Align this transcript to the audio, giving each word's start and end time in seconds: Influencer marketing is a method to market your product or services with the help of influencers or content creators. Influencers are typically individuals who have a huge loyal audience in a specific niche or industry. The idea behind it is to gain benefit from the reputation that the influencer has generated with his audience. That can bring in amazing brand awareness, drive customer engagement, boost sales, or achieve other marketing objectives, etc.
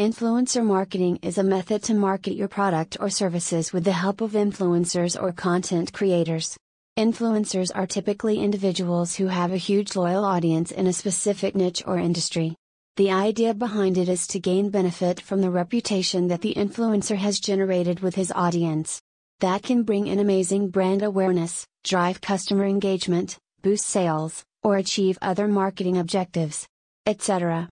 Influencer 0.00 0.64
marketing 0.64 1.18
is 1.20 1.36
a 1.36 1.44
method 1.44 1.82
to 1.82 1.92
market 1.92 2.32
your 2.32 2.48
product 2.48 2.96
or 3.00 3.10
services 3.10 3.70
with 3.70 3.84
the 3.84 3.92
help 3.92 4.22
of 4.22 4.32
influencers 4.32 5.22
or 5.22 5.30
content 5.30 5.92
creators. 5.92 6.56
Influencers 6.98 7.70
are 7.74 7.86
typically 7.86 8.38
individuals 8.38 9.14
who 9.14 9.26
have 9.26 9.52
a 9.52 9.58
huge 9.58 9.96
loyal 9.96 10.24
audience 10.24 10.70
in 10.70 10.86
a 10.86 10.92
specific 10.94 11.54
niche 11.54 11.82
or 11.86 11.98
industry. 11.98 12.56
The 12.96 13.10
idea 13.10 13.52
behind 13.52 13.98
it 13.98 14.08
is 14.08 14.26
to 14.28 14.40
gain 14.40 14.70
benefit 14.70 15.20
from 15.20 15.42
the 15.42 15.50
reputation 15.50 16.28
that 16.28 16.40
the 16.40 16.54
influencer 16.54 17.16
has 17.16 17.38
generated 17.38 18.00
with 18.00 18.14
his 18.14 18.32
audience. 18.32 19.02
That 19.40 19.62
can 19.62 19.82
bring 19.82 20.06
in 20.06 20.18
amazing 20.18 20.70
brand 20.70 21.02
awareness, 21.02 21.66
drive 21.84 22.22
customer 22.22 22.64
engagement, 22.64 23.36
boost 23.60 23.84
sales, 23.84 24.44
or 24.62 24.78
achieve 24.78 25.18
other 25.20 25.46
marketing 25.46 25.98
objectives, 25.98 26.66
etc. 27.04 27.68